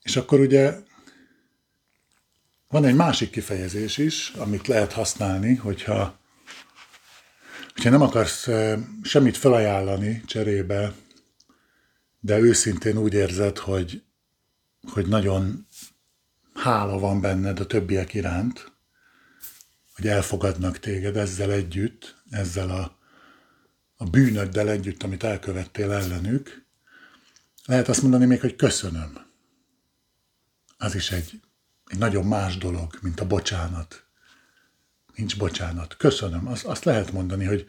És 0.02 0.16
akkor 0.16 0.40
ugye 0.40 0.76
van 2.68 2.86
egy 2.86 2.96
másik 2.96 3.30
kifejezés 3.30 3.98
is, 3.98 4.30
amit 4.30 4.68
lehet 4.68 4.92
használni, 4.92 5.56
hogyha 5.56 6.20
ha 7.84 7.90
nem 7.90 8.02
akarsz 8.02 8.48
semmit 9.04 9.38
felajánlani 9.38 10.22
cserébe, 10.26 10.94
de 12.20 12.40
őszintén 12.40 12.98
úgy 12.98 13.14
érzed, 13.14 13.58
hogy, 13.58 14.04
hogy 14.92 15.08
nagyon 15.08 15.68
hála 16.64 17.00
van 17.00 17.22
benned 17.22 17.60
a 17.60 17.68
többiek 17.68 18.14
iránt, 18.14 18.72
hogy 19.96 20.08
elfogadnak 20.08 20.80
téged 20.80 21.18
ezzel 21.18 21.52
együtt, 21.52 22.16
ezzel 22.30 22.70
a, 22.70 22.98
a 23.96 24.06
bűnöddel 24.06 24.70
együtt, 24.70 25.04
amit 25.04 25.24
elkövettél 25.24 25.92
ellenük, 25.92 26.66
lehet 27.66 27.88
azt 27.88 28.02
mondani 28.02 28.26
még, 28.26 28.40
hogy 28.40 28.56
köszönöm. 28.56 29.18
Az 30.78 30.96
is 30.96 31.12
egy, 31.12 31.42
egy 31.86 31.98
nagyon 31.98 32.26
más 32.26 32.58
dolog, 32.58 32.98
mint 33.02 33.20
a 33.20 33.28
bocsánat 33.28 34.04
nincs 35.16 35.38
bocsánat. 35.38 35.98
Köszönöm. 35.98 36.48
Azt, 36.48 36.66
azt 36.66 36.84
lehet 36.84 37.12
mondani, 37.12 37.46
hogy 37.46 37.68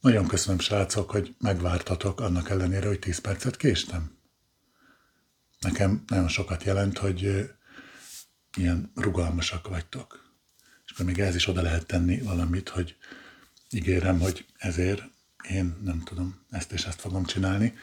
nagyon 0.00 0.26
köszönöm, 0.26 0.58
srácok, 0.58 1.10
hogy 1.10 1.34
megvártatok 1.38 2.20
annak 2.20 2.50
ellenére, 2.50 2.86
hogy 2.86 2.98
10 2.98 3.18
percet 3.18 3.56
késtem. 3.56 4.18
Nekem 5.60 6.04
nagyon 6.06 6.28
sokat 6.28 6.64
jelent, 6.64 6.98
hogy 6.98 7.50
ilyen 8.56 8.90
rugalmasak 8.94 9.68
vagytok. 9.68 10.34
És 10.84 10.92
akkor 10.92 11.04
még 11.04 11.18
ez 11.18 11.34
is 11.34 11.46
oda 11.48 11.62
lehet 11.62 11.86
tenni 11.86 12.20
valamit, 12.20 12.68
hogy 12.68 12.96
ígérem, 13.70 14.20
hogy 14.20 14.46
ezért 14.56 15.02
én 15.48 15.76
nem 15.82 16.02
tudom, 16.04 16.44
ezt 16.50 16.72
és 16.72 16.84
ezt 16.84 17.00
fogom 17.00 17.24
csinálni. 17.24 17.74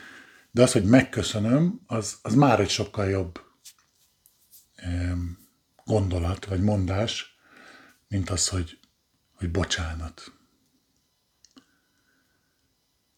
De 0.52 0.62
az, 0.62 0.72
hogy 0.72 0.86
megköszönöm, 0.86 1.82
az, 1.86 2.18
az 2.22 2.34
már 2.34 2.60
egy 2.60 2.70
sokkal 2.70 3.10
jobb 3.10 3.40
gondolat 5.86 6.46
vagy 6.46 6.62
mondás, 6.62 7.38
mint 8.08 8.30
az, 8.30 8.48
hogy, 8.48 8.80
hogy 9.34 9.52
bocsánat. 9.52 10.32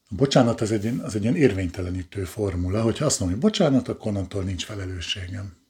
A 0.09 0.15
bocsánat 0.15 0.61
az 0.61 0.71
egy, 0.71 0.99
az 0.99 1.15
egy 1.15 1.21
ilyen 1.21 1.35
érvénytelenítő 1.35 2.23
formula, 2.23 2.81
hogyha 2.81 3.05
azt 3.05 3.19
mondom, 3.19 3.39
hogy 3.39 3.49
bocsánat, 3.49 3.87
akkor 3.87 4.07
onnantól 4.07 4.43
nincs 4.43 4.65
felelősségem. 4.65 5.64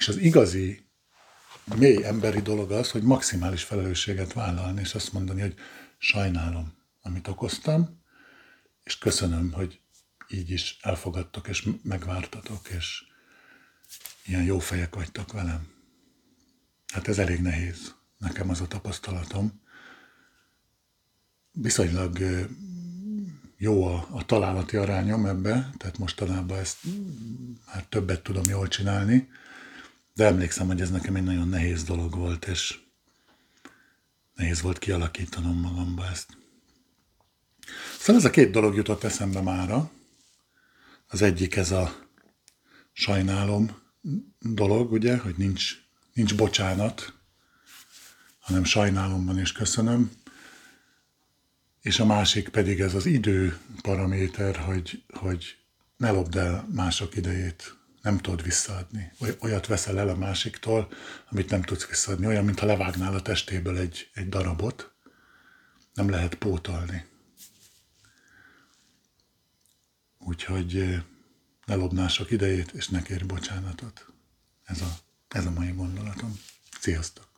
És 0.00 0.08
az 0.08 0.16
igazi, 0.16 0.86
mély 1.76 2.04
emberi 2.04 2.40
dolog 2.40 2.70
az, 2.70 2.90
hogy 2.90 3.02
maximális 3.02 3.62
felelősséget 3.62 4.32
vállalni, 4.32 4.80
és 4.80 4.94
azt 4.94 5.12
mondani, 5.12 5.40
hogy 5.40 5.54
sajnálom, 5.98 6.74
amit 7.02 7.28
okoztam, 7.28 8.02
és 8.82 8.98
köszönöm, 8.98 9.52
hogy 9.52 9.80
így 10.28 10.50
is 10.50 10.78
elfogadtok, 10.80 11.48
és 11.48 11.68
megvártatok, 11.82 12.68
és 12.68 13.04
ilyen 14.24 14.42
jó 14.42 14.58
fejek 14.58 14.94
vagytok 14.94 15.32
velem. 15.32 15.68
Hát 16.92 17.08
ez 17.08 17.18
elég 17.18 17.40
nehéz. 17.40 17.94
Nekem 18.18 18.50
az 18.50 18.60
a 18.60 18.66
tapasztalatom. 18.66 19.62
Viszonylag 21.52 22.18
jó 23.56 23.86
a, 23.86 24.08
a 24.10 24.24
találati 24.26 24.76
arányom 24.76 25.26
ebbe, 25.26 25.70
tehát 25.76 25.98
mostanában 25.98 26.58
ezt 26.58 26.78
már 27.66 27.84
többet 27.84 28.22
tudom 28.22 28.44
jól 28.48 28.68
csinálni, 28.68 29.28
de 30.14 30.24
emlékszem, 30.24 30.66
hogy 30.66 30.80
ez 30.80 30.90
nekem 30.90 31.16
egy 31.16 31.22
nagyon 31.22 31.48
nehéz 31.48 31.84
dolog 31.84 32.14
volt, 32.14 32.46
és 32.46 32.78
nehéz 34.34 34.60
volt 34.60 34.78
kialakítanom 34.78 35.60
magamba 35.60 36.06
ezt. 36.06 36.38
Szóval 37.98 38.16
ez 38.16 38.24
a 38.24 38.30
két 38.30 38.50
dolog 38.50 38.76
jutott 38.76 39.04
eszembe 39.04 39.40
mára. 39.40 39.90
Az 41.06 41.22
egyik 41.22 41.56
ez 41.56 41.70
a 41.70 42.08
sajnálom 42.92 43.76
dolog, 44.38 44.92
ugye, 44.92 45.16
hogy 45.18 45.34
nincs, 45.36 45.74
nincs 46.12 46.36
bocsánat, 46.36 47.14
hanem 48.38 48.64
sajnálom 48.64 49.26
van 49.26 49.38
és 49.38 49.52
köszönöm. 49.52 50.10
És 51.80 52.00
a 52.00 52.06
másik 52.06 52.48
pedig 52.48 52.80
ez 52.80 52.94
az 52.94 53.06
idő 53.06 53.58
paraméter, 53.82 54.56
hogy, 54.56 55.04
hogy 55.08 55.56
ne 55.96 56.10
lopd 56.10 56.36
el 56.36 56.68
mások 56.72 57.16
idejét, 57.16 57.74
nem 58.02 58.18
tudod 58.18 58.42
visszaadni. 58.42 59.12
Olyat 59.38 59.66
veszel 59.66 59.98
el 59.98 60.08
a 60.08 60.16
másiktól, 60.16 60.92
amit 61.30 61.50
nem 61.50 61.62
tudsz 61.62 61.86
visszaadni. 61.86 62.26
Olyan, 62.26 62.44
mintha 62.44 62.66
levágnál 62.66 63.14
a 63.14 63.22
testéből 63.22 63.78
egy, 63.78 64.10
egy 64.14 64.28
darabot, 64.28 64.92
nem 65.94 66.10
lehet 66.10 66.34
pótolni. 66.34 67.06
Úgyhogy 70.18 71.02
ne 71.66 71.74
lopd 71.74 72.10
sok 72.10 72.30
idejét, 72.30 72.72
és 72.72 72.88
ne 72.88 73.02
kérj 73.02 73.24
bocsánatot. 73.24 74.06
Ez 74.64 74.80
a, 74.80 74.96
ez 75.28 75.46
a 75.46 75.50
mai 75.50 75.72
gondolatom. 75.72 76.40
Sziasztok! 76.80 77.29